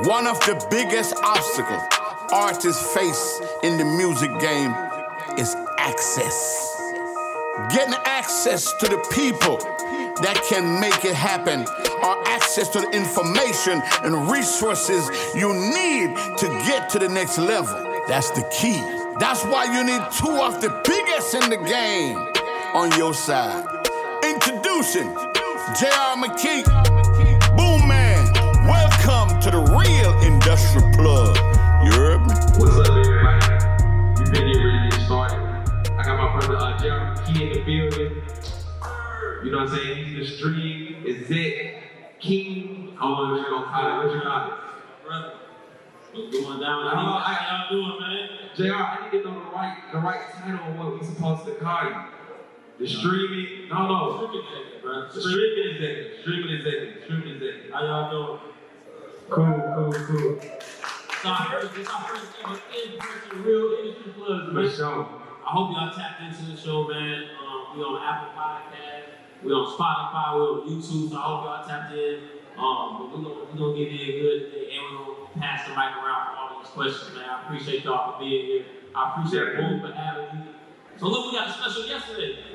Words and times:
One 0.00 0.26
of 0.26 0.40
the 0.40 0.66
biggest 0.70 1.14
obstacles 1.22 1.82
artists 2.32 2.94
face 2.94 3.40
in 3.62 3.76
the 3.76 3.84
music 3.84 4.30
game 4.40 4.74
is 5.38 5.54
access. 5.78 6.80
Getting 7.70 7.94
access 8.06 8.72
to 8.80 8.88
the 8.88 8.96
people 9.12 9.58
that 10.22 10.42
can 10.48 10.80
make 10.80 11.04
it 11.04 11.14
happen, 11.14 11.66
or 12.02 12.28
access 12.28 12.68
to 12.70 12.80
the 12.80 12.90
information 12.90 13.82
and 14.02 14.30
resources 14.30 15.08
you 15.34 15.52
need 15.52 16.16
to 16.38 16.48
get 16.66 16.88
to 16.90 16.98
the 16.98 17.08
next 17.08 17.36
level. 17.36 17.74
That's 18.08 18.30
the 18.30 18.48
key. 18.50 18.80
That's 19.20 19.44
why 19.44 19.64
you 19.66 19.84
need 19.84 20.02
two 20.10 20.42
of 20.42 20.60
the 20.62 20.70
biggest 20.88 21.34
in 21.34 21.50
the 21.50 21.58
game 21.68 22.16
on 22.74 22.90
your 22.98 23.12
side. 23.12 23.64
Introducing 24.24 25.12
J.R. 25.78 26.16
McKee, 26.16 26.64
Boom 27.56 27.86
Man. 27.88 28.01
Welcome 29.42 29.66
to 29.66 29.72
the 29.72 29.76
real 29.76 30.20
industrial 30.20 30.88
plug. 30.92 31.36
You 31.84 31.90
heard 31.98 32.20
me? 32.20 32.34
What's 32.62 32.78
up, 32.78 32.94
everybody? 32.94 34.22
We 34.22 34.30
been 34.30 34.46
here 34.46 34.68
ready 34.68 34.90
to 34.90 34.96
get 34.96 35.04
started. 35.04 35.38
I 35.98 36.02
got 36.04 36.16
my 36.16 36.46
brother 36.46 36.56
uh, 36.58 36.78
J.R. 36.78 37.16
McKee 37.16 37.40
in 37.40 37.48
the 37.50 37.64
building. 37.64 38.22
You 39.42 39.50
know 39.50 39.58
what 39.58 39.70
I'm 39.70 39.74
saying? 39.74 40.04
He's 40.04 40.30
the 40.30 40.36
stream 40.36 41.04
exec 41.08 42.20
king. 42.20 42.96
I 42.96 43.02
don't 43.02 43.10
know 43.10 43.32
what 43.32 43.40
you're 43.40 43.50
gonna 43.50 43.66
call 43.66 43.82
it. 43.90 44.06
What 44.06 44.14
you 44.14 44.22
call 44.22 44.46
it? 44.46 44.54
Brother, 45.06 45.34
what's 46.12 46.36
going 46.36 46.60
down? 46.60 46.86
I 46.86 46.94
don't 46.94 47.06
know, 47.06 47.12
I- 47.12 47.34
How 47.34 47.66
y'all 47.66 47.98
doing, 47.98 48.00
man? 48.00 48.28
Jr. 48.54 48.74
I 48.74 49.10
need 49.10 49.22
to 49.22 49.24
know 49.28 49.34
the 49.42 49.50
right 49.50 49.76
the 49.90 49.98
right 49.98 50.20
title 50.34 50.70
of 50.70 50.78
what 50.78 51.00
we 51.00 51.04
supposed 51.04 51.46
to 51.46 51.54
call 51.56 51.84
you. 51.84 51.96
The 52.78 52.86
streaming. 52.86 53.68
No, 53.70 53.88
no. 53.88 54.28
Streaming 54.28 54.46
executive, 54.46 54.82
bro. 54.82 55.08
The 55.12 55.20
streaming 55.20 55.74
executive. 55.74 56.20
Streaming 56.20 56.54
executive. 56.54 57.02
Streaming 57.04 57.28
executive. 57.34 57.72
How 57.72 57.82
y'all 57.82 58.10
doing? 58.10 58.52
Cool, 59.32 59.72
cool, 59.74 59.92
cool. 59.92 60.36
It's 60.42 61.24
our 61.24 61.46
first, 61.50 61.76
it's 61.78 61.88
our 61.88 62.04
first 62.04 62.26
ever 62.44 62.60
in-person 62.68 63.42
real 63.42 63.78
industry 63.80 64.12
plugs, 64.12 64.52
For 64.52 64.76
sure. 64.76 65.08
I 65.40 65.50
hope 65.56 65.70
y'all 65.72 65.90
tapped 65.94 66.20
into 66.20 66.50
the 66.50 66.56
show, 66.56 66.86
man. 66.86 67.30
Um, 67.40 67.76
we 67.78 67.82
on 67.82 67.96
Apple 68.04 68.28
Podcast, 68.36 69.16
we 69.42 69.52
on 69.52 69.72
Spotify, 69.72 70.36
we 70.36 70.40
on 70.44 70.68
YouTube, 70.68 71.08
so 71.10 71.16
I 71.16 71.22
hope 71.22 71.44
y'all 71.44 71.64
tapped 71.66 71.94
in. 71.94 72.28
Um, 72.60 72.98
but 72.98 73.16
we're 73.16 73.24
gonna, 73.24 73.44
we 73.48 73.58
gonna 73.58 73.76
get 73.76 73.88
in 73.88 74.20
good 74.20 74.52
today, 74.52 74.76
and 74.76 74.98
we're 75.00 75.14
gonna 75.16 75.40
pass 75.40 75.64
the 75.64 75.70
mic 75.72 75.96
around 75.96 76.28
for 76.28 76.36
all 76.36 76.60
these 76.60 76.68
questions, 76.68 77.16
man. 77.16 77.24
I 77.24 77.42
appreciate 77.46 77.84
y'all 77.84 78.12
for 78.12 78.18
being 78.20 78.44
here. 78.46 78.64
I 78.94 79.16
appreciate 79.16 79.54
Yeah. 79.56 79.60
Boom 79.64 79.80
for 79.80 79.92
having 79.96 80.28
me. 80.44 80.46
So 81.00 81.08
look, 81.08 81.32
we 81.32 81.38
got 81.38 81.48
a 81.48 81.52
special 81.52 81.86
yesterday. 81.86 82.51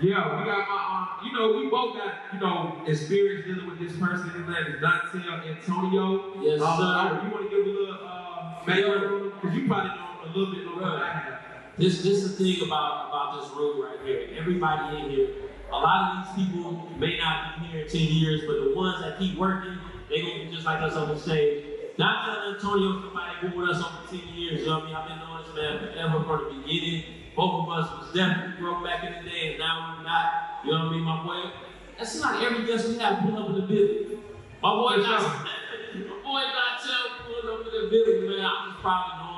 Yeah, 0.00 0.38
we 0.38 0.44
got 0.46 0.68
my, 0.68 1.18
um, 1.20 1.26
you 1.26 1.32
know, 1.32 1.58
we 1.58 1.68
both 1.68 1.96
got, 1.96 2.14
you 2.32 2.38
know, 2.38 2.82
experience 2.86 3.46
dealing 3.46 3.68
with 3.68 3.80
this 3.80 3.98
person. 3.98 4.30
His 4.30 4.46
name 4.46 4.74
is 4.74 4.80
Dontell 4.80 5.42
Antonio. 5.44 6.40
Yes, 6.40 6.60
um, 6.62 6.78
sir. 6.78 7.20
You 7.24 7.32
want 7.34 7.50
to 7.50 7.56
give 7.56 7.66
a 7.66 7.70
little 7.70 7.98
uh, 8.06 8.64
background? 8.64 9.32
Because 9.34 9.56
you 9.56 9.66
probably 9.66 9.90
know 9.90 10.08
a 10.22 10.26
little 10.28 10.54
bit 10.54 10.66
more 10.66 10.80
than 10.80 11.02
I 11.02 11.12
have. 11.12 11.38
This 11.78 12.02
this 12.02 12.24
is 12.24 12.36
the 12.36 12.44
thing 12.44 12.66
about 12.66 13.08
about 13.08 13.40
this 13.40 13.56
room 13.56 13.82
right 13.82 13.98
here. 14.04 14.30
Everybody 14.38 14.98
in 14.98 15.10
here, 15.10 15.28
a 15.70 15.76
lot 15.76 16.26
of 16.28 16.36
these 16.36 16.46
people 16.46 16.90
may 16.98 17.18
not 17.18 17.60
be 17.60 17.66
here 17.66 17.82
in 17.82 17.88
10 17.88 18.00
years, 18.00 18.42
but 18.46 18.64
the 18.64 18.74
ones 18.74 19.00
that 19.02 19.18
keep 19.18 19.38
working, 19.38 19.78
they 20.10 20.22
gonna 20.22 20.44
be 20.44 20.50
just 20.52 20.66
like 20.66 20.80
us 20.82 20.94
on 20.94 21.08
the 21.08 21.18
stage. 21.18 21.64
Dontell 21.98 22.54
Antonio 22.54 23.00
somebody 23.00 23.32
been 23.42 23.58
with 23.58 23.70
us 23.70 23.82
over 23.82 24.06
10 24.10 24.34
years, 24.34 24.60
you 24.60 24.66
know 24.66 24.78
what 24.78 24.82
I 24.82 24.86
mean? 24.86 24.94
I've 24.94 25.08
been 25.08 25.18
knowing 25.18 25.44
this 25.44 25.54
man 25.54 25.78
forever 25.78 26.24
from 26.24 26.44
the 26.44 26.62
beginning. 26.62 27.04
Both 27.38 27.54
of 27.62 27.70
us 27.70 27.86
was 27.94 28.10
definitely 28.10 28.58
broke 28.58 28.82
back 28.82 29.04
in 29.06 29.22
the 29.22 29.30
day, 29.30 29.54
and 29.54 29.58
now 29.62 29.94
we're 29.94 30.02
not. 30.02 30.58
You 30.66 30.74
know 30.74 30.90
what 30.90 30.90
I 30.90 30.96
mean, 30.98 31.04
my 31.06 31.22
boy? 31.22 31.50
That's 31.96 32.18
not 32.20 32.42
every 32.42 32.66
guest 32.66 32.88
we 32.88 32.98
have 32.98 33.22
pull 33.22 33.38
up 33.38 33.50
in 33.50 33.54
the 33.54 33.62
building. 33.62 34.18
My 34.58 34.74
boy 34.74 34.98
For 34.98 35.06
not 35.06 35.22
sure. 35.22 35.30
my 35.30 36.18
boy 36.18 36.42
not 36.50 36.82
pulling 37.22 37.46
up 37.46 37.62
in 37.62 37.72
the 37.78 37.86
building, 37.94 38.26
man. 38.26 38.42
I'm 38.42 38.70
just 38.74 38.82
proud 38.82 39.06
of 39.06 39.22
him. 39.22 39.28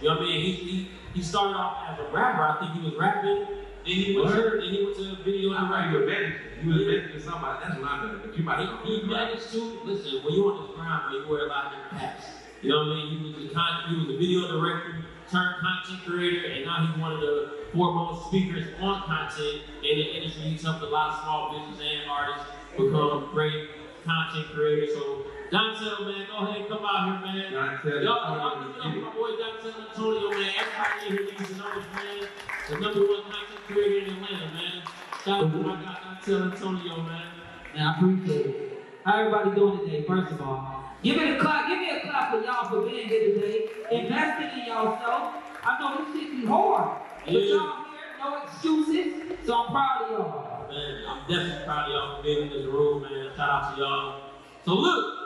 You 0.00 0.08
know 0.08 0.14
what 0.16 0.24
I 0.24 0.32
mean? 0.32 0.40
He, 0.40 0.52
he, 0.56 0.88
he 1.12 1.20
started 1.22 1.52
off 1.52 1.84
as 1.84 2.00
a 2.00 2.08
rapper. 2.08 2.40
I 2.48 2.56
think 2.64 2.80
he 2.80 2.80
was 2.80 2.96
rapping. 2.96 3.44
Then 3.84 3.92
he 3.92 4.16
went 4.16 4.32
to, 4.32 4.56
then 4.56 4.72
he 4.72 4.80
went 4.80 4.96
to 4.96 5.20
a 5.20 5.24
video 5.24 5.52
I 5.52 5.60
and 5.60 5.68
thought 5.68 5.84
rap. 5.84 5.92
you 5.92 5.98
were 6.00 6.06
managing. 6.08 6.64
You 6.64 6.68
was 6.72 6.80
managing 6.88 7.20
somebody. 7.20 7.56
That's 7.60 7.76
what 7.76 7.90
I 7.92 7.96
know. 8.08 8.20
But 8.24 8.32
you 8.38 8.42
might 8.42 8.58
have 8.64 8.80
He, 8.88 9.00
he 9.00 9.06
managed 9.06 9.52
to 9.52 9.60
listen. 9.84 10.24
When 10.24 10.32
you 10.32 10.48
on 10.48 10.64
this 10.64 10.72
grind, 10.72 11.12
man, 11.12 11.12
you 11.12 11.28
wear 11.28 11.44
a 11.44 11.48
lot 11.52 11.68
of 11.68 11.72
different 11.76 12.00
hats. 12.08 12.24
You 12.64 12.72
know 12.72 12.88
what 12.88 12.96
I 12.96 13.04
mean? 13.04 13.20
He 13.20 13.44
was 13.44 13.52
a 13.52 13.52
con, 13.52 13.68
he 13.92 13.96
was 14.00 14.08
a 14.16 14.16
video 14.16 14.48
director, 14.48 15.04
turned 15.30 15.56
content 15.60 16.00
creator, 16.04 16.46
and 16.50 16.64
now 16.64 16.86
he's 16.86 17.00
one 17.00 17.12
of 17.12 17.20
the 17.20 17.64
foremost 17.72 18.26
speakers 18.26 18.66
on 18.80 19.02
content 19.02 19.62
in 19.82 19.98
the 19.98 20.06
industry. 20.16 20.42
He's 20.42 20.62
helped 20.62 20.82
a 20.82 20.86
lot 20.86 21.14
of 21.14 21.22
small 21.22 21.52
business 21.54 21.86
and 21.86 22.10
artists 22.10 22.50
become 22.76 23.30
great 23.32 23.70
content 24.04 24.46
creators. 24.52 24.94
So 24.94 25.26
Dontell, 25.50 26.06
man, 26.06 26.26
go 26.30 26.46
ahead, 26.46 26.60
and 26.60 26.68
come 26.68 26.84
out 26.84 27.22
here, 27.24 27.26
man. 27.26 27.52
Dontell 27.52 28.04
Y'all, 28.04 28.36
y'all 28.36 28.62
give 28.62 28.76
it 28.76 28.82
up 28.82 28.92
for 28.92 29.00
my 29.00 29.10
boy 29.14 29.30
Dontell 29.38 29.90
Antonio, 29.90 30.30
man. 30.30 30.50
Everybody 30.58 31.06
in 31.06 31.12
here 31.12 31.26
needs 31.26 31.50
to 31.50 31.56
know 31.56 31.70
this 31.74 31.86
man. 31.94 32.28
The 32.68 32.78
number 32.78 33.00
one 33.00 33.22
content 33.22 33.60
creator 33.66 34.06
in 34.06 34.14
Atlanta, 34.14 34.54
man. 34.54 34.82
Shout 35.24 35.44
out 35.44 35.52
to 35.52 35.58
my 35.58 35.82
guy 35.82 35.96
Dontell 36.22 36.52
Antonio, 36.52 36.96
man. 37.02 37.26
Man, 37.74 37.86
I 37.86 37.96
appreciate 37.96 38.46
it. 38.46 38.84
How 39.04 39.20
everybody 39.20 39.54
doing 39.54 39.78
today, 39.80 40.04
first 40.06 40.32
of 40.32 40.40
all? 40.42 40.69
Give 41.02 41.16
me 41.16 41.30
a 41.30 41.38
clap, 41.38 41.66
give 41.68 41.78
me 41.78 41.90
a 41.90 42.00
clap 42.00 42.30
for 42.30 42.42
y'all 42.42 42.68
for 42.68 42.82
being 42.82 43.08
here 43.08 43.32
today. 43.32 43.68
Investing 43.90 44.60
in 44.60 44.66
yourself. 44.66 45.34
I 45.64 45.78
know 45.80 46.04
this 46.04 46.20
shit 46.20 46.30
be 46.32 46.46
hard. 46.46 47.00
But 47.24 47.32
y'all 47.32 47.84
here, 47.88 48.18
no 48.18 48.42
excuses. 48.42 49.38
So 49.46 49.54
I'm 49.54 49.70
proud 49.72 50.02
of 50.02 50.10
y'all. 50.10 50.68
Man, 50.68 51.04
I'm 51.08 51.20
definitely 51.20 51.64
proud 51.64 51.88
of 51.88 51.92
y'all 51.92 52.16
for 52.16 52.22
being 52.22 52.42
in 52.42 52.48
this 52.50 52.66
room, 52.66 53.02
man. 53.02 53.30
Shout 53.34 53.48
out 53.48 53.74
to 53.74 53.80
y'all. 53.80 54.20
So 54.66 54.74
look, 54.74 55.16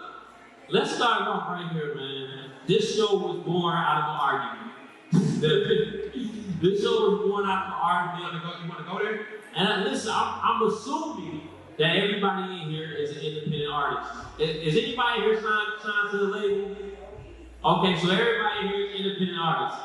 let's 0.69 0.95
start 0.95 1.23
off 1.23 1.49
right 1.49 1.69
here, 1.73 1.95
man. 1.97 2.51
This 2.69 2.97
show 2.97 3.17
was 3.17 3.45
born 3.45 3.75
out 3.77 3.99
of 3.99 4.05
an 4.05 4.21
argument. 4.21 4.71
this 6.63 6.83
show 6.83 7.11
was 7.11 7.29
born 7.29 7.47
out 7.47 7.67
of 7.67 7.73
an 7.73 7.79
argument. 7.83 8.19
You 8.19 8.23
want 8.23 8.35
to 8.35 8.49
go? 8.49 8.63
You 8.63 8.69
want 8.71 8.79
to 8.79 8.93
go 8.93 9.13
there? 9.13 9.27
And 9.57 9.69
uh, 9.69 9.91
listen, 9.91 10.13
I'm, 10.15 10.41
I'm 10.41 10.63
assuming 10.69 11.49
that 11.79 11.97
everybody 11.97 12.63
in 12.63 12.71
here 12.71 12.93
is 12.93 13.11
an 13.17 13.23
independent 13.23 13.73
artist. 13.73 14.11
Is, 14.39 14.75
is 14.75 14.83
anybody 14.83 15.23
here 15.23 15.41
signed, 15.41 15.73
signed 15.83 16.11
to 16.11 16.19
the 16.19 16.27
label? 16.27 16.77
Okay, 17.65 17.99
so 17.99 18.11
everybody 18.11 18.69
here 18.69 18.87
is 18.87 19.01
independent 19.01 19.39
artists. 19.41 19.81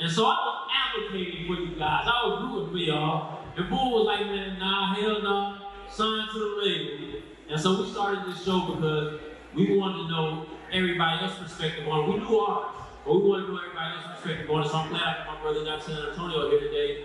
And 0.00 0.10
so 0.10 0.24
I 0.24 0.34
was 0.34 0.70
advocating 0.86 1.46
for 1.46 1.60
you 1.60 1.78
guys. 1.78 2.06
I 2.06 2.26
was 2.26 2.42
rooting 2.42 2.72
for 2.72 2.78
y'all. 2.78 3.38
And 3.56 3.68
Boom 3.68 3.90
was 3.92 4.06
like, 4.06 4.26
man, 4.26 4.58
nah, 4.58 4.94
hell 4.94 5.22
no, 5.22 5.58
sign 5.88 6.26
to 6.32 6.38
the 6.38 6.62
label. 6.62 7.20
And 7.50 7.60
so 7.60 7.82
we 7.82 7.90
started 7.90 8.24
this 8.26 8.44
show 8.44 8.74
because 8.74 9.20
we 9.54 9.76
wanted 9.76 10.04
to 10.04 10.08
know 10.08 10.46
everybody 10.72 11.22
else's 11.22 11.38
perspective 11.38 11.86
on 11.86 12.04
it. 12.04 12.12
We 12.12 12.18
knew 12.18 12.38
ours, 12.40 12.74
but 13.04 13.14
we 13.14 13.28
wanted 13.28 13.46
to 13.46 13.52
know 13.52 13.58
everybody 13.58 13.94
else's 13.94 14.10
perspective 14.22 14.50
on 14.50 14.64
it. 14.64 14.68
So 14.68 14.76
I'm 14.78 14.88
glad 14.88 15.02
I 15.02 15.24
got 15.24 15.34
my 15.34 15.42
brother 15.42 15.60
Dontell 15.60 16.10
Antonio 16.10 16.50
here 16.50 16.60
today. 16.60 17.04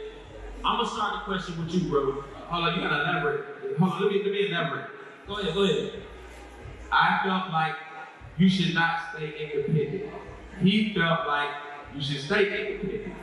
I'm 0.65 0.77
gonna 0.77 0.89
start 0.89 1.13
the 1.19 1.31
question 1.31 1.63
with 1.63 1.73
you, 1.73 1.89
bro. 1.89 2.21
Hold 2.21 2.67
on, 2.67 2.75
you 2.75 2.81
gotta 2.81 3.03
elaborate. 3.03 3.45
On, 3.81 4.01
let 4.01 4.11
me 4.11 4.21
let 4.23 4.31
me 4.33 4.47
elaborate. 4.47 4.89
Go 5.25 5.37
ahead, 5.37 5.53
go 5.53 5.63
ahead. 5.63 5.91
I 6.91 7.21
felt 7.23 7.51
like 7.51 7.75
you 8.37 8.49
should 8.49 8.75
not 8.75 8.99
stay 9.13 9.53
independent. 9.53 10.11
He 10.61 10.93
felt 10.93 11.27
like 11.27 11.49
you 11.95 12.01
should 12.01 12.21
stay 12.21 12.73
independent. 12.73 13.13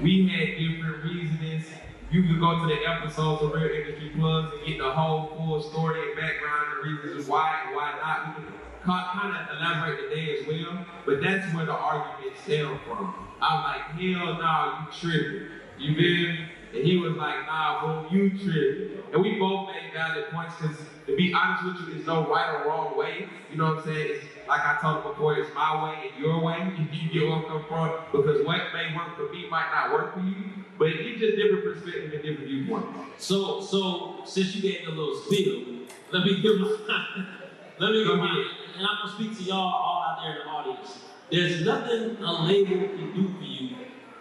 We 0.00 0.28
had 0.28 0.58
different 0.58 1.02
reasonings. 1.02 1.66
You 2.12 2.22
could 2.22 2.38
go 2.38 2.60
to 2.60 2.66
the 2.66 2.88
episodes 2.88 3.42
of 3.42 3.54
Real 3.54 3.70
Industry 3.72 4.10
Plugs 4.14 4.52
and 4.56 4.66
get 4.66 4.78
the 4.78 4.92
whole 4.92 5.34
full 5.36 5.60
story 5.60 6.10
and 6.10 6.20
background 6.20 6.66
and 6.74 7.02
reasons 7.02 7.28
why 7.28 7.62
and 7.66 7.74
why 7.74 7.92
not. 8.00 8.38
We 8.38 8.44
can 8.44 8.52
kind 8.84 9.36
of 9.36 9.56
elaborate 9.56 10.10
today 10.10 10.38
as 10.38 10.46
well, 10.46 10.86
but 11.06 11.22
that's 11.22 11.52
where 11.54 11.66
the 11.66 11.72
argument 11.72 12.36
stemmed 12.40 12.78
from. 12.86 13.14
I 13.40 13.54
was 13.56 13.64
like, 13.64 14.00
hell 14.00 14.34
no, 14.34 14.78
you 14.80 15.10
tripping. 15.10 15.48
You 15.76 15.94
feel? 15.96 16.46
And 16.74 16.84
he 16.84 16.96
was 16.96 17.14
like, 17.14 17.46
nah, 17.46 18.02
boom, 18.02 18.06
you 18.10 18.30
tripping. 18.30 18.98
And 19.12 19.22
we 19.22 19.38
both 19.38 19.68
made 19.68 19.92
valid 19.92 20.26
points 20.30 20.54
because 20.60 20.76
to 21.06 21.16
be 21.16 21.32
honest 21.32 21.64
with 21.64 21.76
you, 21.80 21.94
there's 21.94 22.06
no 22.06 22.28
right 22.28 22.54
or 22.54 22.68
wrong 22.68 22.98
way. 22.98 23.28
You 23.50 23.58
know 23.58 23.74
what 23.74 23.78
I'm 23.78 23.84
saying? 23.84 24.06
It's 24.10 24.24
like 24.48 24.60
I 24.60 24.78
told 24.80 25.04
him 25.04 25.12
before, 25.12 25.36
it's 25.36 25.54
my 25.54 25.84
way 25.84 26.10
and 26.10 26.22
your 26.22 26.40
way. 26.40 26.72
You 26.92 27.20
get 27.20 27.28
where 27.28 27.36
I'm 27.36 27.44
coming 27.44 27.64
from. 27.68 27.90
Because 28.10 28.44
what 28.44 28.72
may 28.72 28.94
work 28.96 29.16
for 29.16 29.32
me 29.32 29.48
might 29.48 29.70
not 29.72 29.92
work 29.92 30.14
for 30.14 30.20
you. 30.20 30.64
But 30.78 30.88
it's 30.88 31.20
just 31.20 31.36
different 31.36 31.62
perspective 31.62 32.12
and 32.12 32.22
different 32.22 32.48
viewpoints. 32.48 32.88
So, 33.18 33.60
so 33.60 34.16
since 34.24 34.56
you 34.56 34.62
gave 34.62 34.86
the 34.86 34.90
little 34.90 35.16
spiel, 35.16 35.86
let 36.12 36.24
me 36.24 36.42
give 36.42 36.58
my, 36.58 36.68
let 37.78 37.92
me 37.92 38.04
give 38.04 38.18
my, 38.18 38.50
and 38.76 38.86
I'm 38.86 38.98
gonna 39.02 39.14
speak 39.14 39.38
to 39.38 39.44
y'all 39.44 39.72
all 39.72 40.02
out 40.02 40.18
there 40.22 40.32
in 40.32 40.38
the 40.38 40.44
audience. 40.44 40.98
There's 41.30 41.64
nothing 41.64 42.16
a 42.22 42.42
label 42.42 42.88
can 42.88 43.14
do 43.14 43.32
for 43.38 43.44
you 43.44 43.76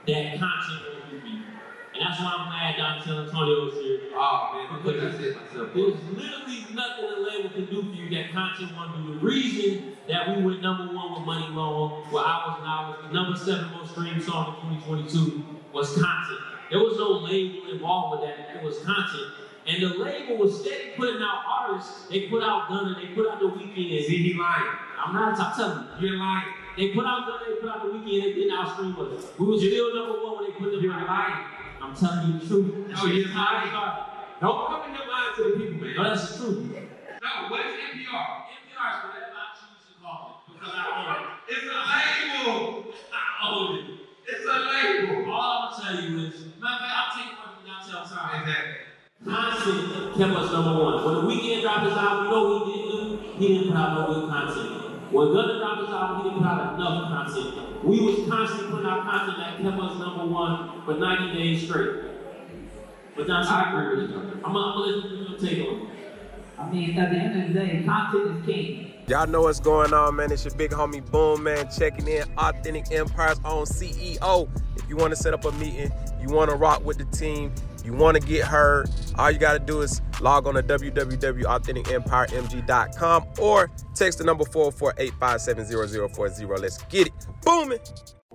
that 0.07 0.39
content 0.39 0.81
won't 0.94 1.12
do 1.12 1.19
for 1.19 1.28
you, 1.28 1.44
and 1.44 1.53
that's 2.04 2.20
why 2.20 2.34
I'm 2.38 2.48
glad 2.52 2.76
Dontell 2.76 3.26
Antonio 3.28 3.68
is 3.68 3.74
here. 3.76 4.00
Oh 4.14 4.68
man, 4.72 4.84
look 4.84 4.96
I 4.98 5.12
said 5.18 5.36
myself. 5.36 5.70
There's 5.74 5.96
literally 6.12 6.60
nothing 6.74 7.06
the 7.10 7.22
label 7.24 7.50
can 7.50 7.66
do 7.66 7.82
for 7.84 7.96
you 7.96 8.10
that 8.16 8.32
content 8.32 8.72
won't 8.76 8.96
do. 8.98 9.14
The 9.20 9.26
reason 9.26 9.96
that 10.08 10.28
we 10.28 10.44
went 10.44 10.62
number 10.62 10.94
one 10.94 11.14
with 11.14 11.26
Muni 11.26 11.56
Long, 11.56 12.04
where 12.12 12.24
I 12.24 12.44
was 12.46 12.60
and 12.60 12.88
was 12.90 12.98
the 13.08 13.14
number 13.14 13.38
seven 13.38 13.72
most 13.72 13.92
streamed 13.92 14.24
song 14.24 14.58
in 14.70 14.76
2022 14.82 15.46
was 15.72 15.94
content. 15.94 16.40
There 16.70 16.80
was 16.80 16.98
no 16.98 17.12
label 17.24 17.72
involved 17.72 18.22
with 18.22 18.30
that. 18.30 18.56
It 18.56 18.64
was 18.64 18.80
content. 18.80 19.32
And 19.66 19.82
the 19.82 19.96
label 19.96 20.38
was 20.38 20.60
steady 20.60 20.92
putting 20.98 21.22
out 21.22 21.40
artists. 21.48 22.08
They 22.10 22.28
put 22.28 22.44
out 22.44 22.68
Gunna, 22.68 22.96
they 23.00 23.14
put 23.16 23.30
out 23.32 23.40
The 23.40 23.46
Weeknd. 23.48 24.06
See, 24.06 24.18
he 24.18 24.34
lying. 24.34 24.68
I'm 25.00 25.14
not 25.14 25.40
I'm 25.40 25.56
telling 25.56 25.88
you. 26.02 26.10
You're 26.10 26.20
lying. 26.20 26.48
They 26.76 26.90
put 26.90 27.06
out 27.06 27.26
Gunna, 27.28 27.44
they 27.48 27.62
put 27.62 27.70
out 27.70 27.84
The 27.84 27.90
Weeknd, 27.90 28.22
they 28.24 28.34
didn't 28.34 28.52
outstream 28.58 28.98
us. 29.00 29.26
We 29.40 29.46
was 29.46 29.62
still 29.62 29.96
number 29.96 30.22
one 30.24 30.38
when 30.38 30.52
they 30.52 30.58
put 30.58 30.72
them 30.72 30.82
You're 30.84 30.94
out. 30.94 31.08
lying. 31.08 31.46
I'm 31.83 31.94
telling 31.94 32.31
you 32.31 32.39
the 32.39 32.47
truth. 32.47 32.88
No, 32.95 33.06
you're 33.12 33.27
It's 33.27 33.33
time 33.33 33.68
to 33.68 33.75
lying. 33.75 34.03
Don't 34.39 34.68
come 34.68 34.89
in 34.89 34.95
here 34.95 35.03
lying 35.03 35.35
to 35.35 35.44
the 35.44 35.51
people, 35.59 35.83
man. 35.83 35.95
No, 35.97 36.03
that's 36.03 36.31
the 36.31 36.38
truth. 36.39 36.71
No, 36.71 37.30
what 37.51 37.59
is 37.59 37.75
NPR? 37.75 38.24
NPR 38.47 38.88
is 38.88 39.00
whatever 39.03 39.35
I 39.35 39.51
choose 39.51 39.83
to 39.83 39.94
call 40.00 40.47
it 40.47 40.53
because 40.53 40.71
I 40.71 40.83
own 40.95 41.12
it. 41.12 41.27
It's 41.51 41.68
a 41.68 41.75
label. 41.75 42.88
I 43.12 43.24
own 43.51 43.75
it. 43.75 43.85
It's 44.31 44.45
a 44.47 44.57
label. 44.63 45.27
All 45.27 45.44
I'm 45.44 45.75
gonna 45.75 45.83
tell 45.83 45.95
you 46.00 46.24
is, 46.24 46.39
matter 46.56 46.71
of 46.71 46.88
fact, 46.88 46.95
I'll 46.95 47.12
take 47.19 47.35
one 47.35 47.51
from 47.51 47.68
downtown 47.68 48.07
sorry. 48.07 48.39
Exactly. 48.39 48.80
Content 49.27 50.15
kept 50.15 50.35
us 50.39 50.51
number 50.56 50.83
one. 50.83 51.03
When 51.03 51.13
the 51.15 51.24
Weeknd 51.27 51.62
dropped 51.63 51.83
his 51.83 52.00
album, 52.00 52.24
you 52.24 52.31
know 52.31 52.44
what 52.47 52.63
he 52.63 52.80
didn't 52.80 52.95
do? 52.95 53.39
He 53.39 53.47
didn't 53.47 53.68
put 53.68 53.77
out 53.77 53.91
no 53.91 54.07
good 54.07 54.30
content. 54.31 54.82
When 55.13 55.31
Gunna 55.31 55.60
dropped 55.60 55.81
his 55.81 55.89
album, 55.89 56.18
he 56.18 56.30
didn't 56.30 56.39
put 56.42 56.48
out 56.48 56.74
enough 56.74 57.27
content. 57.27 57.83
We 57.86 58.00
was 58.01 58.27
constantly 58.27 58.71
putting 58.71 58.88
out 58.88 59.04
content 59.04 59.38
that 59.38 59.62
kept 59.62 59.80
us 59.80 60.00
number 60.00 60.25
one 60.25 60.81
for 60.86 60.95
90 60.95 61.38
days 61.38 61.63
straight. 61.68 62.01
But 63.15 63.27
that's 63.27 63.48
I 63.48 63.63
how 63.63 63.77
agree 63.77 64.01
with 64.01 64.10
you. 64.10 64.18
I'm 64.18 64.24
gonna, 64.24 64.42
I'm 64.44 64.54
gonna 64.54 64.80
let 64.80 65.12
you 65.12 65.38
take 65.38 65.68
on. 65.68 65.81
it. 65.81 65.89
I 66.57 66.69
mean, 66.71 66.98
at 66.98 67.12
the 67.12 67.15
end 67.18 67.42
of 67.44 67.54
the 67.54 67.60
day, 67.60 67.83
content 67.86 68.38
is 68.39 68.45
king. 68.45 68.94
Y'all 69.07 69.27
know 69.27 69.42
what's 69.44 69.60
going 69.60 69.94
on, 69.94 70.15
man. 70.15 70.31
It's 70.31 70.45
your 70.45 70.56
big 70.56 70.71
homie 70.71 71.06
Boom 71.12 71.44
Man 71.44 71.69
checking 71.69 72.07
in. 72.07 72.24
Authentic 72.38 72.92
Empire's 72.92 73.39
own 73.45 73.66
CEO. 73.66 74.50
If 74.77 74.89
you 74.89 74.95
want 74.95 75.12
to 75.12 75.16
set 75.16 75.33
up 75.36 75.45
a 75.45 75.51
meeting, 75.54 75.92
you 76.21 76.30
want 76.30 76.50
to 76.50 76.56
rock 76.56 76.83
with 76.83 76.98
the 76.98 77.06
team, 77.16 77.54
you 77.83 77.94
want 77.94 78.19
to 78.19 78.25
get 78.25 78.45
heard, 78.45 78.89
all 79.18 79.30
you 79.31 79.39
got 79.39 79.53
to 79.53 79.59
do 79.59 79.81
is 79.81 80.01
log 80.21 80.47
on 80.47 80.56
to 80.56 80.63
www.authenticempiremg.com 80.63 83.25
or 83.39 83.69
text 83.95 84.18
the 84.18 84.24
number 84.24 84.44
448-570-0040. 84.45 86.59
Let's 86.59 86.81
get 86.83 87.07
it. 87.07 87.13
Booming. 87.44 87.80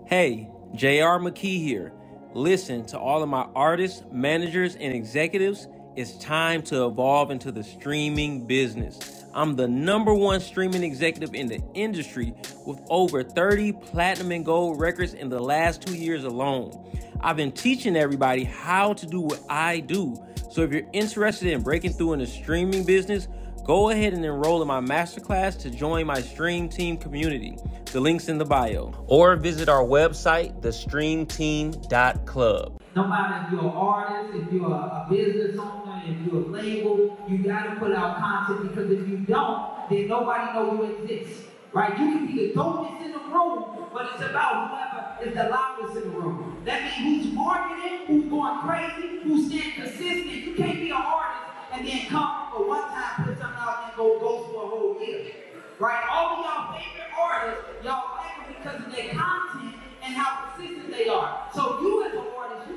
Hey, 0.06 0.48
JR 0.74 1.18
McKee 1.18 1.62
here. 1.62 1.92
Listen 2.34 2.84
to 2.86 2.98
all 2.98 3.22
of 3.22 3.28
my 3.28 3.46
artists, 3.54 4.02
managers, 4.12 4.74
and 4.76 4.94
executives. 4.94 5.66
It's 5.96 6.16
time 6.18 6.62
to 6.64 6.84
evolve 6.86 7.30
into 7.30 7.50
the 7.50 7.64
streaming 7.64 8.46
business. 8.46 9.17
I'm 9.38 9.54
the 9.54 9.68
number 9.68 10.12
one 10.12 10.40
streaming 10.40 10.82
executive 10.82 11.32
in 11.32 11.46
the 11.46 11.62
industry 11.72 12.34
with 12.66 12.80
over 12.90 13.22
30 13.22 13.70
platinum 13.70 14.32
and 14.32 14.44
gold 14.44 14.80
records 14.80 15.14
in 15.14 15.28
the 15.28 15.38
last 15.38 15.86
two 15.86 15.94
years 15.94 16.24
alone. 16.24 16.72
I've 17.20 17.36
been 17.36 17.52
teaching 17.52 17.94
everybody 17.94 18.42
how 18.42 18.94
to 18.94 19.06
do 19.06 19.20
what 19.20 19.40
I 19.48 19.78
do. 19.78 20.16
So 20.50 20.62
if 20.62 20.72
you're 20.72 20.88
interested 20.92 21.52
in 21.52 21.62
breaking 21.62 21.92
through 21.92 22.14
in 22.14 22.18
the 22.18 22.26
streaming 22.26 22.82
business, 22.82 23.28
go 23.64 23.90
ahead 23.90 24.12
and 24.12 24.24
enroll 24.24 24.60
in 24.60 24.66
my 24.66 24.80
masterclass 24.80 25.56
to 25.60 25.70
join 25.70 26.08
my 26.08 26.20
Stream 26.20 26.68
Team 26.68 26.96
community. 26.96 27.56
The 27.92 28.00
link's 28.00 28.28
in 28.28 28.38
the 28.38 28.44
bio. 28.44 28.92
Or 29.06 29.36
visit 29.36 29.68
our 29.68 29.84
website, 29.84 30.60
thestreamteam.club. 30.62 32.82
No 32.98 33.06
matter 33.06 33.46
if 33.46 33.52
you're 33.52 33.70
an 33.70 33.76
artist, 33.76 34.34
if 34.34 34.52
you're 34.52 34.72
a, 34.72 35.06
business 35.08 35.56
owner, 35.56 36.02
if 36.04 36.26
you're 36.26 36.42
a 36.42 36.46
label, 36.46 37.16
you 37.28 37.38
gotta 37.38 37.78
put 37.78 37.92
out 37.92 38.16
content 38.16 38.68
because 38.68 38.90
if 38.90 39.06
you 39.08 39.18
don't, 39.18 39.88
then 39.88 40.08
nobody 40.08 40.52
know 40.52 40.74
you 40.74 40.96
exist. 40.96 41.42
Right? 41.72 41.96
You 41.96 42.10
can 42.10 42.26
be 42.26 42.48
the 42.48 42.54
dopest 42.54 43.00
in 43.04 43.12
the 43.12 43.20
room, 43.20 43.86
but 43.92 44.10
it's 44.12 44.24
about 44.24 44.66
whoever 44.68 45.30
is 45.30 45.36
the 45.36 45.48
loudest 45.48 45.96
in 45.96 46.10
the 46.10 46.18
room. 46.18 46.60
That 46.64 46.82
means 46.82 47.26
who's 47.26 47.34
marketing, 47.34 48.06
who's 48.08 48.28
going 48.28 48.58
crazy, 48.66 49.20
who's 49.22 49.46
staying 49.46 49.74
consistent. 49.74 50.26
You 50.26 50.54
can't 50.56 50.80
be 50.80 50.90
an 50.90 50.96
artist 50.96 51.52
and 51.70 51.86
then 51.86 52.06
come 52.06 52.50
for 52.50 52.66
one 52.66 52.82
time, 52.82 53.26
put 53.26 53.38
something 53.38 53.60
out, 53.60 53.84
and 53.84 53.96
go 53.96 54.18
go 54.18 54.42
for 54.50 54.64
a 54.64 54.66
whole 54.66 55.00
year. 55.00 55.30
Right? 55.78 56.04
All 56.10 56.38
of 56.38 56.44
y'all 56.44 56.74
favorite 56.74 57.14
artists, 57.16 57.64
y'all 57.84 58.18
them 58.18 58.56
because 58.58 58.84
of 58.84 58.92
their 58.92 59.14
content 59.14 59.76
and 60.02 60.14
how 60.16 60.50
consistent 60.50 60.90
they 60.90 61.06
are. 61.06 61.46
So 61.54 61.80
you 61.80 61.97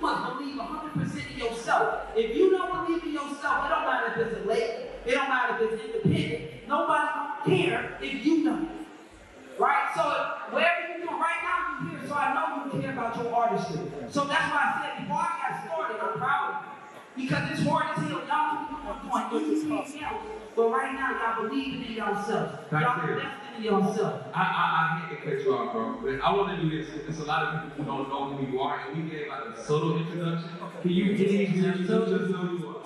as 0.04 0.18
an 0.18 0.24
artist, 0.24 0.48
you 0.48 0.56
must 0.56 0.92
believe 0.94 1.22
100% 1.22 1.32
in 1.32 1.38
yourself. 1.38 2.08
If 2.16 2.36
you 2.36 2.52
don't 2.52 2.86
believe 2.86 3.04
in 3.04 3.14
yourself, 3.14 3.66
it 3.66 3.70
don't 3.70 3.86
matter 3.86 4.22
if 4.22 4.28
it's 4.28 4.38
a 4.38 4.48
label, 4.48 4.84
it 5.06 5.12
don't 5.12 5.30
matter 5.30 5.56
if 5.56 5.72
it's 5.72 5.84
independent. 5.84 6.68
Nobody 6.68 7.08
don't 7.14 7.46
care 7.46 7.98
if 8.02 8.26
you 8.26 8.44
don't. 8.44 8.70
Right? 9.60 9.92
So 9.96 10.02
wherever 10.52 10.98
you 10.98 11.06
do 11.06 11.10
right 11.12 11.42
now, 11.44 11.84
you 11.84 11.98
here. 11.98 12.08
So 12.08 12.16
I 12.16 12.34
know 12.34 12.66
you 12.74 12.82
care 12.82 12.94
about 12.94 13.16
your 13.18 13.34
artistry. 13.34 13.80
So 14.10 14.26
that's 14.26 14.52
why 14.52 14.62
I 14.66 14.82
said 14.82 15.04
before 15.04 15.22
I 15.22 15.32
got 15.42 15.66
started, 15.66 15.98
I'm 16.02 16.18
proud 16.18 16.50
of 16.50 16.66
you. 16.66 16.72
Because 17.14 17.52
it's 17.52 17.68
hard 17.68 17.86
as 17.92 18.08
hell. 18.08 18.24
Y'all 18.26 18.66
people 18.66 19.40
doing 19.40 19.52
anything 19.52 20.04
else. 20.04 20.24
But 20.56 20.70
right 20.70 20.94
now, 20.94 21.12
y'all 21.20 21.48
believing 21.48 21.86
in 21.86 21.94
yourselves. 21.94 22.58
That's 22.72 22.84
Y'all 22.84 23.20
it. 23.20 23.24
Yourself. 23.92 24.24
I, 24.34 24.42
I, 24.42 24.44
I 24.82 25.00
hate 25.00 25.16
to 25.16 25.24
cut 25.24 25.44
you 25.44 25.54
off, 25.56 25.74
bro, 25.74 26.00
but 26.02 26.24
I 26.24 26.32
want 26.34 26.56
to 26.56 26.62
do 26.62 26.84
this. 26.84 26.92
There's 27.04 27.20
a 27.20 27.26
lot 27.26 27.44
of 27.44 27.64
people 27.64 27.84
who 27.84 27.92
don't 27.92 28.10
know 28.10 28.38
who 28.38 28.52
you 28.52 28.62
are, 28.62 28.82
and 28.88 29.04
we 29.04 29.10
gave 29.10 29.28
like 29.28 29.56
a 29.56 29.64
subtle 29.64 29.98
introduction. 29.98 30.50
Can 30.82 30.92
you 30.92 31.16
please 31.16 31.50
introduce 31.50 31.80
yourself 31.80 32.06
to 32.10 32.18
who 32.18 32.58
you 32.58 32.68
are? 32.70 32.82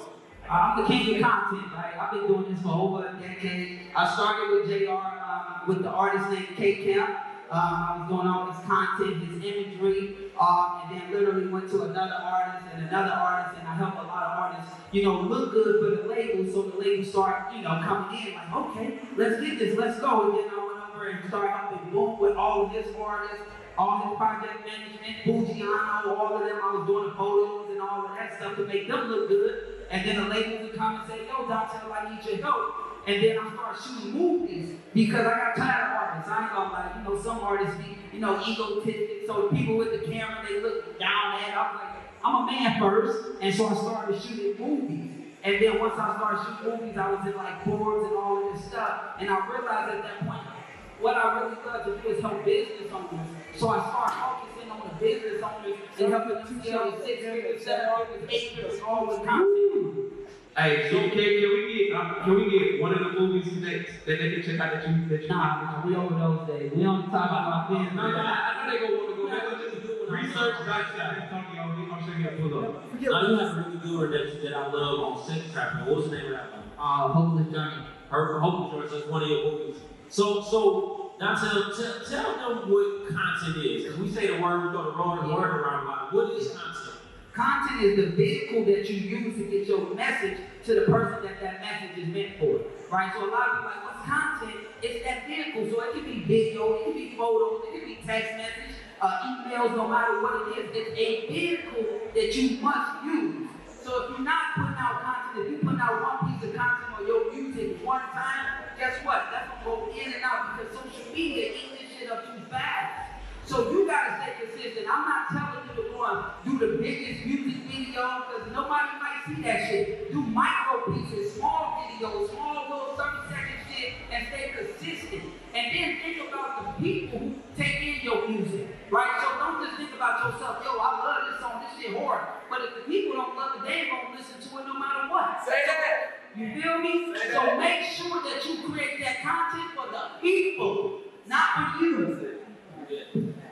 I'm 0.48 0.84
the 0.84 0.88
king 0.88 1.16
of 1.16 1.22
content, 1.22 1.74
right? 1.74 1.98
I've 2.00 2.12
been 2.12 2.28
doing 2.28 2.54
this 2.54 2.62
for 2.62 2.69
over 2.69 3.07
a 3.07 3.13
decade. 3.19 3.80
I 3.96 4.13
started 4.13 4.52
with 4.52 4.69
JR 4.69 4.92
um, 4.92 5.68
with 5.68 5.81
the 5.81 5.90
artist 5.90 6.30
named 6.30 6.56
K 6.56 6.84
Camp. 6.84 7.18
Um, 7.50 7.62
I 7.62 7.98
was 8.00 8.10
doing 8.10 8.28
all 8.28 8.52
his 8.52 8.66
content, 8.66 9.24
his 9.24 9.44
imagery, 9.44 10.31
um, 10.40 10.81
and 10.84 11.02
then 11.02 11.12
literally 11.12 11.48
went 11.48 11.69
to 11.72 11.84
another 11.84 12.16
artist 12.16 12.66
and 12.74 12.88
another 12.88 13.12
artist, 13.12 13.60
and 13.60 13.68
I 13.68 13.75
helped 13.75 13.98
a 13.98 14.04
lot 14.04 14.24
of 14.24 14.40
artists, 14.40 14.75
you 14.92 15.04
know, 15.04 15.22
look 15.22 15.52
good 15.52 15.80
for 15.80 16.02
the 16.02 16.10
label. 16.10 16.52
So 16.52 16.63
the 16.69 16.78
label 16.78 17.06
start, 17.06 17.54
you 17.54 17.62
know, 17.62 17.81
coming 17.84 18.28
in 18.28 18.34
like, 18.34 18.56
okay, 18.56 19.00
let's 19.16 19.42
get 19.42 19.60
this, 19.60 19.78
let's 19.78 20.00
go. 20.00 20.30
And 20.30 20.40
then 20.40 20.50
I 20.50 20.75
over 20.95 21.09
and 21.09 21.27
started 21.30 21.51
helping 21.51 21.92
Boom 21.92 22.19
with 22.19 22.36
all 22.36 22.65
of 22.65 22.71
his 22.71 22.86
artists, 22.95 23.38
all 23.77 24.09
his 24.09 24.18
project 24.18 24.65
management, 24.65 25.24
Bugiano, 25.25 26.18
all 26.18 26.36
of 26.36 26.47
them. 26.47 26.59
I 26.63 26.75
was 26.75 26.88
doing 26.88 27.09
the 27.09 27.15
photos 27.15 27.69
and 27.71 27.81
all 27.81 28.06
of 28.06 28.12
that 28.18 28.36
stuff 28.38 28.56
to 28.57 28.65
make 28.65 28.88
them 28.88 29.07
look 29.09 29.27
good. 29.27 29.86
And 29.92 30.07
then 30.07 30.15
the 30.15 30.30
label 30.30 30.63
would 30.63 30.75
come 30.75 31.01
and 31.01 31.07
say, 31.07 31.25
yo, 31.27 31.45
Dontell, 31.45 31.92
I 31.92 32.15
need 32.15 32.25
your 32.25 32.42
help. 32.42 32.75
And 33.07 33.24
then 33.24 33.38
I 33.38 33.53
started 33.53 33.81
shooting 33.83 34.19
movies 34.19 34.80
because 34.94 35.27
I 35.27 35.38
got 35.38 35.56
tired 35.56 35.92
of 35.92 36.01
artists. 36.01 36.31
I 36.31 36.42
ain't 36.44 36.51
gonna 36.53 36.74
lie, 36.74 36.92
you 36.97 37.03
know, 37.03 37.21
some 37.21 37.39
artists 37.39 37.75
be, 37.77 37.97
you 38.13 38.19
know, 38.19 38.42
egotistic. 38.42 39.27
So 39.27 39.50
people 39.50 39.77
with 39.77 39.92
the 39.92 40.07
camera, 40.07 40.44
they 40.47 40.62
look 40.62 40.97
down 41.00 41.39
at. 41.42 41.56
I'm 41.56 41.75
like, 41.75 41.95
I'm 42.24 42.47
a 42.47 42.51
man 42.51 42.80
first. 42.80 43.42
And 43.42 43.53
so 43.53 43.68
I 43.68 43.75
started 43.75 44.21
shooting 44.21 44.56
movies. 44.57 45.12
And 45.44 45.62
then 45.62 45.77
once 45.77 45.94
I 46.00 46.15
started 46.15 46.57
shooting 46.63 46.80
movies, 46.80 46.97
I 46.97 47.12
was 47.12 47.27
in 47.27 47.36
like 47.38 47.63
boards 47.65 48.07
and 48.07 48.18
all 48.18 48.50
of 48.50 48.56
this 48.56 48.65
stuff. 48.65 49.01
And 49.19 49.30
I 49.30 49.47
realized 49.47 49.94
at 49.94 50.01
that 50.01 50.25
point, 50.25 50.55
what 51.00 51.18
I 51.18 51.39
really 51.42 51.56
love 51.65 51.86
to 51.86 51.97
do 52.01 52.07
is 52.09 52.21
help 52.21 52.45
business 52.45 52.92
owners. 52.92 53.27
So 53.56 53.69
I 53.69 53.80
started 53.80 54.15
focusing 54.15 54.71
on 54.71 54.81
the 54.87 54.95
business 55.06 55.44
owners 55.44 55.78
and 55.99 56.09
helping 56.14 56.35
them 56.35 56.61
sell 56.64 56.99
six 57.04 57.21
figures, 57.21 57.64
seven 57.64 57.90
figures, 58.07 58.30
eight 58.31 58.56
figures, 58.56 58.80
all 58.85 59.07
with 59.07 59.18
content. 59.25 60.11
Hey, 60.57 60.87
so 60.90 60.99
can, 61.09 61.11
can 61.11 61.19
we 61.19 61.90
get 61.90 61.95
um, 61.97 62.16
can 62.23 62.35
we 62.35 62.49
get 62.49 62.81
one 62.81 62.94
of 62.94 62.99
the 62.99 63.19
movies 63.19 63.45
that 63.61 63.85
that 64.06 64.18
they 64.19 64.31
can 64.31 64.42
check 64.42 64.59
out 64.61 64.71
that 64.73 64.87
you 64.87 65.06
that 65.09 65.21
you 65.23 65.28
Nah, 65.28 65.83
nah, 65.83 65.85
we 65.85 65.95
over 65.95 66.16
those 66.16 66.47
days. 66.47 66.71
We 66.73 66.85
only 66.85 67.07
talk 67.07 67.28
about 67.30 67.69
business. 67.69 67.94
No, 67.94 68.09
no, 68.11 68.18
I, 68.18 68.64
I 68.64 68.66
know 68.66 68.71
they 68.71 68.80
gonna 68.87 68.95
want 68.95 69.09
to 69.09 69.21
go 69.21 69.28
back. 69.28 69.44
but 69.52 69.59
Just 69.59 70.09
research 70.09 70.56
dissect 70.66 71.30
Tokyo. 71.30 71.61
I'm 71.92 72.04
sure 72.06 72.16
you'll 72.40 72.49
pull 72.49 72.64
up. 72.64 73.02
Now 73.02 73.28
you 73.28 73.37
have 73.37 73.57
a 73.57 73.68
really 73.68 73.78
good 73.83 73.97
one 73.99 74.11
that, 74.11 74.42
that 74.44 74.54
I 74.56 74.71
love 74.71 74.99
on 75.04 75.28
Sex 75.28 75.52
Trafficking. 75.52 75.87
What 75.87 75.95
was 75.97 76.09
the 76.09 76.16
name 76.18 76.25
of 76.28 76.31
that 76.31 76.52
one? 76.54 76.64
Uh, 76.80 77.07
hopeless 77.11 77.52
journey. 77.52 77.83
Her 78.09 78.40
Hope 78.40 78.71
George, 78.71 78.92
that's 78.92 79.07
one 79.07 79.23
of 79.23 79.28
your 79.28 79.44
movies. 79.52 79.75
So, 80.09 80.42
so 80.44 81.12
now 81.19 81.35
tell, 81.35 81.74
tell, 81.76 82.06
tell 82.09 82.35
them 82.35 82.71
what 82.71 83.07
content 83.09 83.66
is. 83.66 83.83
Because 83.83 84.00
we 84.00 84.12
say 84.12 84.28
the 84.28 84.42
word, 84.42 84.68
we 84.68 84.71
go 84.71 84.92
to 84.92 84.97
roll 84.97 85.16
the 85.21 85.33
word 85.33 85.62
around 85.62 85.85
a 85.85 85.90
lot. 85.90 86.14
What 86.14 86.31
is 86.33 86.50
content? 86.50 86.95
Content 87.33 87.81
is 87.83 87.95
the 87.97 88.12
vehicle 88.12 88.64
that 88.66 88.90
you 88.90 88.95
use 88.95 89.35
to 89.38 89.44
get 89.44 89.68
your 89.68 89.94
message 89.94 90.38
to 90.66 90.76
the 90.76 90.81
person 90.81 91.24
that 91.24 91.42
that 91.42 91.62
message 91.62 91.97
is 91.97 92.07
meant 92.07 92.40
for. 92.40 92.62
Right? 92.90 93.12
So 93.14 93.28
a 93.28 93.31
lot 93.31 93.50
of 93.50 93.57
people 93.57 93.71
like, 93.71 93.83
what's 93.83 94.07
content? 94.07 94.68
It's 94.81 95.04
that 95.06 95.28
vehicle. 95.28 95.68
So 95.69 95.83
it 95.83 95.94
can 95.94 96.06
be 96.06 96.24
video, 96.24 96.76
it 96.76 96.83
can 96.85 96.94
be 96.94 97.16
photos, 97.18 97.64
it 97.68 97.80
can 97.80 97.88
be 97.90 98.00
text 98.06 98.38
message, 98.38 98.76
uh, 99.02 99.19
emails, 99.26 99.76
no 99.76 99.88
matter 99.88 100.21
what 100.21 100.47
it 100.47 100.59
is. 100.59 100.69
It's 100.74 100.97
a 100.97 101.28
vehicle 101.28 101.85
that 102.14 102.35
you 102.35 102.62
must 102.62 103.04
use. 103.04 103.50
So 103.83 104.04
if 104.04 104.09
you're 104.12 104.26
not 104.26 104.56
putting 104.56 104.80
out 104.80 105.02
content, 105.04 105.45
if 105.45 105.52
you're 105.52 105.59
putting 105.59 105.80
out 105.80 106.02
one 106.02 106.40
piece 106.40 106.50
of 106.50 106.56
content 106.56 106.92
on 106.97 107.06
your 107.06 107.33
music 107.33 107.85
one 107.85 108.02
time, 108.18 108.66
guess 108.80 108.97
what? 109.06 109.30
That's 109.31 109.47
gonna 109.62 109.66
go 109.66 109.94
in 109.94 110.09
and 110.09 110.24
out 110.24 110.57
because 110.57 110.74
social 110.74 111.14
media 111.14 111.54
eat 111.54 111.78
this 111.78 111.94
shit 111.94 112.09
up 112.09 112.26
too 112.26 112.42
fast. 112.50 113.21
So 113.45 113.69
you 113.69 113.86
gotta 113.86 114.18
stay 114.18 114.33
consistent. 114.42 114.88
I'm 114.90 115.06
not 115.06 115.30
telling 115.30 115.69
you 115.69 115.83
to 115.83 115.90
go 115.94 116.02
and 116.02 116.19
do 116.42 116.52
the 116.57 116.81
biggest 116.81 117.30
music 117.30 117.62
video 117.69 118.26
because 118.26 118.50
nobody 118.52 118.90
might 118.97 119.21
see 119.28 119.42
that 119.45 119.69
shit. 119.69 120.12
Do 120.12 120.21
micro 120.33 120.90
pieces, 120.90 121.38
small 121.38 121.86
videos, 121.86 122.33
small 122.33 122.66
little 122.66 122.97
30 122.97 123.30
second 123.30 123.59
shit, 123.69 123.94
and 124.09 124.26
stay 124.33 124.50
consistent. 124.50 125.30
And 125.54 125.64
then 125.75 125.99
think 125.99 126.29
about 126.29 126.77
the 126.77 126.83
people 126.83 127.19
who 127.19 127.35
take 127.57 127.81
in 127.81 128.01
your 128.01 128.27
music, 128.27 128.67
right? 128.89 129.19
So 129.21 129.37
don't 129.37 129.65
just 129.65 129.77
think 129.77 129.94
about 129.94 130.31
yourself, 130.31 130.63
yo, 130.63 130.71
I 130.79 130.91
love 131.03 131.31
this 131.31 131.41
song, 131.41 131.63
this 131.63 131.73
shit 131.79 131.97
hard. 131.97 132.21
But 132.49 132.61
if 132.61 132.75
the 132.75 132.81
people 132.81 133.15
don't 133.15 133.35
love 133.35 133.57
it, 133.57 133.67
they 133.67 133.73
ain't 133.81 133.91
gonna 133.91 134.15
listen 134.15 134.39
to 134.39 134.57
it 134.59 134.67
no 134.67 134.73
matter 134.73 135.09
what. 135.09 135.44
Say 135.45 135.63
that. 135.67 136.15
You 136.35 136.61
feel 136.61 136.79
me? 136.79 137.15
So 137.31 137.57
make 137.57 137.83
sure 137.91 138.21
that 138.23 138.45
you 138.45 138.69
create 138.69 138.99
that 138.99 139.21
content 139.21 139.71
for 139.75 139.91
the 139.91 140.19
people, 140.21 141.01
not 141.27 141.77
for 141.77 141.83
you. 141.83 142.44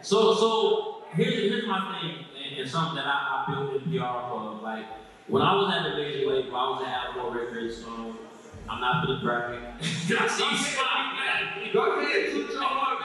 So, 0.01 0.35
so 0.35 1.03
here's, 1.13 1.33
here's 1.33 1.67
my 1.67 1.99
thing, 2.01 2.25
and, 2.35 2.59
and 2.59 2.69
something 2.69 2.95
that 2.95 3.05
I, 3.05 3.45
I 3.47 3.53
built 3.53 3.81
in 3.81 3.91
PR 3.91 4.27
for. 4.29 4.59
Like, 4.61 4.85
when 5.27 5.41
I 5.41 5.55
was 5.55 5.73
at 5.73 5.83
the 5.83 5.95
major 5.95 6.27
label, 6.27 6.55
I 6.55 6.69
was 6.69 6.83
at 6.85 7.15
Alamo 7.15 7.31
Records, 7.31 7.77
so 7.77 8.15
I'm 8.69 8.81
not 8.81 9.05
for 9.05 9.13
the 9.13 9.19
brag. 9.19 9.59
I 9.81 10.27
see 10.27 10.49
you 10.49 10.57
smiling. 10.57 11.73
Go 11.73 11.99
ahead, 11.99 12.31
shoot 12.31 12.49
your 12.51 12.63
heart. 12.63 12.99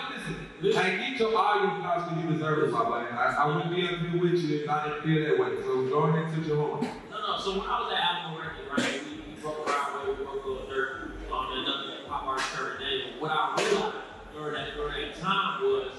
Listen, 0.60 0.82
hey, 0.82 1.10
get 1.10 1.20
your 1.20 1.36
all 1.38 1.60
your 1.62 1.70
flowers 1.78 2.08
because 2.08 2.24
you 2.24 2.32
deserve 2.32 2.68
it, 2.68 2.72
my 2.72 2.82
boy. 2.84 3.06
I, 3.14 3.34
I 3.38 3.46
wouldn't 3.46 3.74
be 3.74 3.84
up 3.86 4.00
here 4.00 4.20
with 4.20 4.42
you 4.42 4.60
if 4.60 4.68
I 4.68 4.88
didn't 4.88 5.02
feel 5.02 5.24
that 5.24 5.38
way. 5.38 5.62
So 5.62 5.86
go 5.88 5.98
ahead 6.10 6.32
and 6.34 6.46
your 6.46 6.56
horn. 6.56 6.88
No, 7.10 7.16
no. 7.18 7.38
So 7.38 7.58
when 7.58 7.68
I 7.70 7.80
was 7.80 7.92
at 7.94 8.02
Alamo 8.02 8.42
Records, 8.42 8.68
right, 8.76 9.00
we, 9.06 9.34
we 9.34 9.40
broke 9.40 9.68
around 9.68 10.08
we 10.08 10.14
broke 10.24 10.44
a 10.44 10.48
little 10.48 10.68
dirt 10.68 11.14
um, 11.30 11.32
on 11.32 11.58
another 11.58 12.08
pop 12.08 12.26
art 12.26 12.40
shirt. 12.40 12.80
And 12.82 13.20
what 13.20 13.30
I 13.30 13.54
realized 13.56 13.96
during 14.34 14.54
that 14.54 14.74
during 14.74 15.08
that 15.08 15.20
time 15.20 15.62
was 15.62 15.92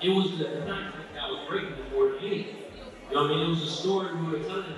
it 0.00 0.08
was 0.08 0.38
the 0.38 0.44
content 0.44 1.12
that 1.14 1.28
was 1.28 1.46
breaking 1.48 1.76
more 1.92 2.12
than 2.12 2.24
anything. 2.24 2.56
You 3.08 3.14
know 3.14 3.22
what 3.22 3.30
I 3.30 3.34
mean? 3.36 3.46
It 3.46 3.50
was 3.50 3.62
a 3.62 3.70
story 3.70 4.14
we 4.16 4.38
were 4.38 4.40
telling 4.40 4.72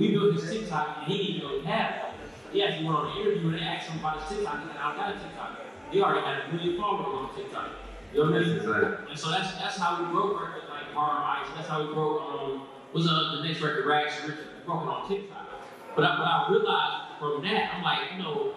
We 0.00 0.12
built 0.12 0.32
his 0.32 0.48
TikTok 0.48 1.04
and 1.04 1.12
he 1.12 1.34
didn't 1.34 1.42
know 1.42 1.60
he 1.60 1.66
had 1.66 1.90
it. 1.90 2.04
He 2.52 2.62
actually 2.62 2.86
went 2.86 2.96
on 2.96 3.10
an 3.10 3.18
interview 3.20 3.48
and 3.50 3.58
they 3.58 3.60
asked 3.60 3.90
him 3.90 4.00
about 4.00 4.22
his 4.22 4.38
TikTok. 4.38 4.62
He 4.62 4.68
said, 4.68 4.76
I 4.80 4.96
got 4.96 5.14
a 5.14 5.18
TikTok. 5.18 5.60
He 5.90 6.00
already 6.00 6.24
had 6.24 6.48
a 6.48 6.52
million 6.52 6.80
followers 6.80 7.12
on 7.12 7.36
TikTok. 7.36 7.68
You 8.14 8.24
know 8.24 8.30
what 8.30 8.40
I 8.40 8.46
mean? 8.46 8.56
Exactly. 8.56 9.10
And 9.10 9.18
so 9.18 9.30
that's 9.30 9.52
that's 9.60 9.76
how 9.76 10.00
we 10.00 10.10
broke 10.10 10.40
records 10.40 10.64
like 10.70 10.88
Hard 10.96 11.44
Ice. 11.44 11.52
That's 11.54 11.68
how 11.68 11.86
we 11.86 11.92
broke 11.92 12.22
um 12.22 12.62
was 12.94 13.06
uh, 13.06 13.36
the 13.36 13.46
next 13.46 13.60
record 13.60 13.86
Rags 13.86 14.16
to 14.16 14.28
Riches. 14.28 14.46
We 14.58 14.64
broke 14.64 14.82
it 14.82 14.88
on 14.88 15.06
TikTok. 15.06 15.46
But 15.94 16.04
I, 16.04 16.16
but 16.16 16.24
I 16.24 16.48
realized 16.50 17.18
from 17.20 17.42
that, 17.42 17.74
I'm 17.74 17.82
like, 17.82 18.12
you 18.12 18.18
know, 18.18 18.54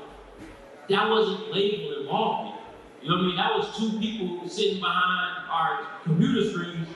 that 0.90 1.10
wasn't 1.10 1.52
label 1.52 2.00
involvement. 2.02 2.62
You 3.02 3.10
know 3.10 3.16
what 3.18 3.24
I 3.24 3.28
mean? 3.28 3.36
That 3.36 3.58
was 3.58 3.78
two 3.78 4.00
people 4.00 4.48
sitting 4.48 4.80
behind 4.80 5.44
our 5.52 5.88
computer 6.04 6.50
screens, 6.50 6.88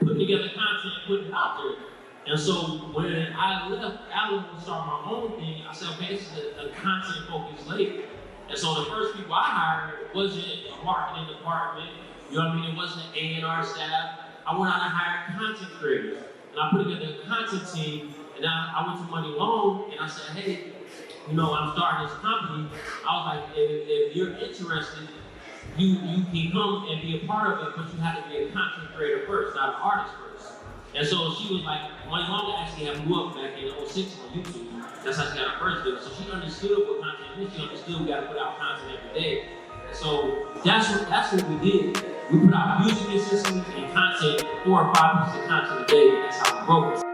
putting 0.00 0.18
together 0.18 0.50
content, 0.54 0.94
putting 1.06 1.26
it 1.26 1.32
out 1.32 1.58
there. 1.58 1.95
And 2.26 2.38
so 2.40 2.54
when 2.92 3.32
I 3.38 3.68
left 3.68 3.98
Alamo 4.12 4.52
to 4.52 4.60
start 4.60 4.86
my 4.86 5.10
own 5.10 5.38
thing, 5.38 5.62
I 5.68 5.72
said, 5.72 5.88
okay, 5.90 6.16
this 6.16 6.22
is 6.22 6.38
a, 6.58 6.66
a 6.66 6.68
content 6.70 7.28
focused 7.28 7.68
label. 7.68 8.02
And 8.48 8.58
so 8.58 8.82
the 8.82 8.90
first 8.90 9.16
people 9.16 9.34
I 9.34 9.42
hired 9.42 10.14
wasn't 10.14 10.44
a 10.44 10.84
marketing 10.84 11.36
department, 11.36 11.88
you 12.30 12.38
know 12.38 12.48
what 12.48 12.52
I 12.52 12.60
mean? 12.60 12.70
It 12.72 12.76
wasn't 12.76 13.06
an 13.16 13.42
A&R 13.44 13.64
staff. 13.64 14.18
I 14.44 14.58
went 14.58 14.74
out 14.74 14.82
and 14.82 14.92
hired 14.92 15.38
content 15.38 15.70
creators. 15.78 16.18
And 16.50 16.60
I 16.60 16.70
put 16.70 16.84
together 16.84 17.14
a 17.22 17.26
content 17.26 17.62
team, 17.72 18.14
and 18.36 18.44
I, 18.44 18.72
I 18.76 18.86
went 18.86 19.06
to 19.06 19.14
Muni 19.14 19.38
Long, 19.38 19.92
and 19.92 20.00
I 20.00 20.08
said, 20.08 20.36
hey, 20.36 20.72
you 21.28 21.34
know, 21.34 21.54
I'm 21.54 21.76
starting 21.76 22.08
this 22.08 22.16
company. 22.18 22.68
I 23.08 23.16
was 23.16 23.24
like, 23.36 23.56
if, 23.56 23.86
if 23.86 24.16
you're 24.16 24.36
interested, 24.38 25.08
you 25.76 25.98
you 25.98 26.24
can 26.24 26.52
come 26.52 26.86
and 26.90 27.02
be 27.02 27.20
a 27.22 27.26
part 27.26 27.58
of 27.58 27.68
it, 27.68 27.74
but 27.76 27.92
you 27.92 28.00
have 28.00 28.22
to 28.22 28.30
be 28.30 28.36
a 28.44 28.52
content 28.52 28.94
creator 28.96 29.26
first, 29.26 29.54
not 29.54 29.74
an 29.74 29.80
artist 29.82 30.14
first. 30.16 30.52
And 30.96 31.06
so 31.06 31.34
she 31.34 31.52
was 31.52 31.62
like, 31.62 31.82
Muni 32.08 32.22
Long 32.26 32.56
actually 32.58 32.86
had 32.86 32.96
up 32.96 33.34
back 33.34 33.52
in 33.60 33.70
06 33.86 34.16
on 34.18 34.30
YouTube. 34.32 35.04
That's 35.04 35.18
how 35.18 35.30
she 35.30 35.38
got 35.38 35.50
her 35.50 35.58
first 35.60 35.84
video. 35.84 36.00
So 36.00 36.10
she 36.16 36.30
understood 36.30 36.88
what 36.88 37.02
content 37.02 37.46
is. 37.46 37.54
She 37.54 37.62
understood 37.62 38.00
we 38.00 38.06
got 38.06 38.20
to 38.20 38.26
put 38.28 38.38
out 38.38 38.58
content 38.58 38.98
every 38.98 39.20
day. 39.20 39.44
And 39.86 39.94
so 39.94 40.48
that's 40.64 40.88
what 40.88 41.06
that's 41.10 41.34
what 41.34 41.46
we 41.50 41.70
did. 41.70 42.02
We 42.32 42.40
put 42.46 42.54
out 42.54 42.80
music 42.80 43.06
consistently 43.08 43.84
and 43.84 43.92
content, 43.92 44.42
four 44.64 44.84
or 44.84 44.94
five 44.94 45.26
pieces 45.26 45.42
of 45.42 45.48
content 45.48 45.80
a 45.82 45.92
day. 45.92 46.10
That's 46.22 46.48
how 46.48 46.60
we 46.60 46.66
broke 46.66 46.96
it. 46.96 47.05